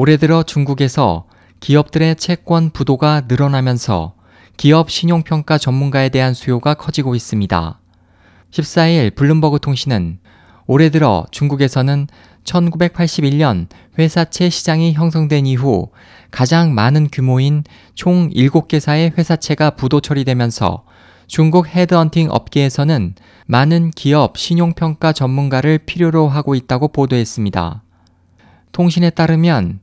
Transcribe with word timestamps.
올해 0.00 0.16
들어 0.16 0.44
중국에서 0.44 1.24
기업들의 1.58 2.14
채권 2.14 2.70
부도가 2.70 3.22
늘어나면서 3.26 4.14
기업 4.56 4.92
신용평가 4.92 5.58
전문가에 5.58 6.08
대한 6.08 6.34
수요가 6.34 6.74
커지고 6.74 7.16
있습니다. 7.16 7.80
14일 8.52 9.16
블룸버그 9.16 9.58
통신은 9.58 10.20
올해 10.68 10.90
들어 10.90 11.26
중국에서는 11.32 12.06
1981년 12.44 13.66
회사채 13.98 14.50
시장이 14.50 14.92
형성된 14.92 15.46
이후 15.46 15.88
가장 16.30 16.76
많은 16.76 17.08
규모인 17.10 17.64
총 17.96 18.30
7개사의 18.30 19.18
회사채가 19.18 19.70
부도 19.70 20.00
처리되면서 20.00 20.84
중국 21.26 21.66
헤드헌팅 21.66 22.28
업계에서는 22.30 23.16
많은 23.46 23.90
기업 23.90 24.38
신용평가 24.38 25.12
전문가를 25.12 25.78
필요로 25.78 26.28
하고 26.28 26.54
있다고 26.54 26.86
보도했습니다. 26.86 27.82
통신에 28.70 29.10
따르면 29.10 29.80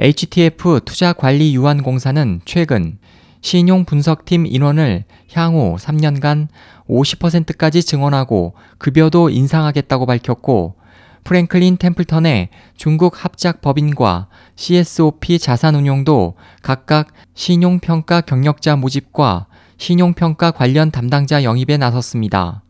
HTF 0.00 0.80
투자관리유한공사는 0.84 2.42
최근 2.44 2.98
신용 3.40 3.84
분석팀 3.84 4.46
인원을 4.46 5.04
향후 5.32 5.76
3년간 5.76 6.46
50%까지 6.88 7.82
증원하고 7.82 8.54
급여도 8.78 9.28
인상하겠다고 9.28 10.06
밝혔고 10.06 10.76
프랭클린 11.24 11.78
템플턴의 11.78 12.48
중국 12.76 13.24
합작 13.24 13.60
법인과 13.60 14.28
CSOP 14.54 15.40
자산운용도 15.40 16.36
각각 16.62 17.08
신용평가 17.34 18.20
경력자 18.20 18.76
모집과 18.76 19.46
신용평가 19.78 20.52
관련 20.52 20.92
담당자 20.92 21.42
영입에 21.42 21.76
나섰습니다. 21.76 22.62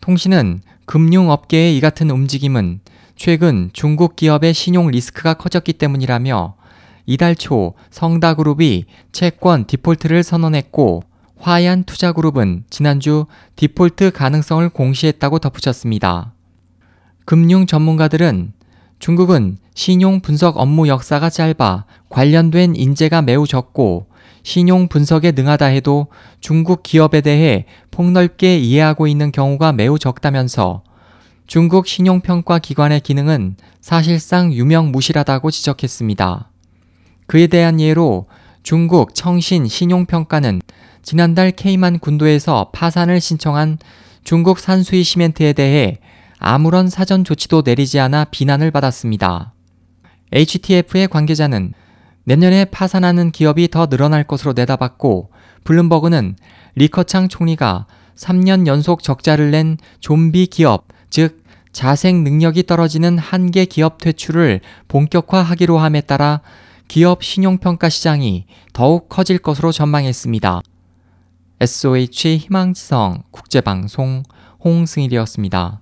통신은 0.00 0.62
금융업계의 0.86 1.76
이 1.76 1.80
같은 1.80 2.10
움직임은 2.10 2.80
최근 3.16 3.70
중국 3.72 4.14
기업의 4.14 4.52
신용 4.52 4.88
리스크가 4.88 5.34
커졌기 5.34 5.72
때문이라며 5.72 6.54
이달 7.06 7.34
초 7.34 7.72
성다그룹이 7.90 8.84
채권 9.10 9.66
디폴트를 9.66 10.22
선언했고 10.22 11.02
화얀 11.38 11.84
투자그룹은 11.84 12.64
지난주 12.68 13.24
디폴트 13.56 14.10
가능성을 14.12 14.68
공시했다고 14.68 15.38
덧붙였습니다. 15.38 16.34
금융 17.24 17.66
전문가들은 17.66 18.52
중국은 18.98 19.56
신용 19.74 20.20
분석 20.20 20.58
업무 20.58 20.86
역사가 20.86 21.30
짧아 21.30 21.86
관련된 22.10 22.76
인재가 22.76 23.22
매우 23.22 23.46
적고 23.46 24.08
신용 24.42 24.88
분석에 24.88 25.32
능하다 25.32 25.66
해도 25.66 26.08
중국 26.40 26.82
기업에 26.82 27.22
대해 27.22 27.64
폭넓게 27.90 28.58
이해하고 28.58 29.06
있는 29.06 29.32
경우가 29.32 29.72
매우 29.72 29.98
적다면서 29.98 30.82
중국 31.46 31.86
신용평가 31.86 32.58
기관의 32.58 33.00
기능은 33.00 33.56
사실상 33.80 34.52
유명무실하다고 34.52 35.52
지적했습니다. 35.52 36.50
그에 37.28 37.46
대한 37.46 37.80
예로 37.80 38.26
중국 38.64 39.14
청신 39.14 39.68
신용평가는 39.68 40.60
지난달 41.02 41.52
케이만 41.52 42.00
군도에서 42.00 42.70
파산을 42.72 43.20
신청한 43.20 43.78
중국 44.24 44.58
산수이 44.58 45.04
시멘트에 45.04 45.52
대해 45.52 45.98
아무런 46.40 46.88
사전 46.88 47.22
조치도 47.22 47.62
내리지 47.64 48.00
않아 48.00 48.24
비난을 48.24 48.72
받았습니다. 48.72 49.54
HTF의 50.32 51.06
관계자는 51.06 51.74
내년에 52.24 52.64
파산하는 52.64 53.30
기업이 53.30 53.68
더 53.68 53.86
늘어날 53.86 54.24
것으로 54.24 54.52
내다봤고 54.52 55.30
블룸버그는 55.62 56.34
리커창 56.74 57.28
총리가 57.28 57.86
3년 58.16 58.66
연속 58.66 59.04
적자를 59.04 59.52
낸 59.52 59.76
좀비 60.00 60.48
기업, 60.48 60.88
즉 61.10 61.42
자생 61.72 62.24
능력이 62.24 62.64
떨어지는 62.64 63.18
한계 63.18 63.64
기업 63.66 63.98
퇴출을 63.98 64.60
본격화하기로 64.88 65.78
함에 65.78 66.00
따라 66.00 66.40
기업 66.88 67.22
신용평가 67.22 67.88
시장이 67.88 68.46
더욱 68.72 69.08
커질 69.08 69.38
것으로 69.38 69.72
전망했습니다. 69.72 70.62
SOH 71.60 72.38
희망지성 72.38 73.24
국제방송 73.30 74.22
홍승일이었습니다. 74.64 75.80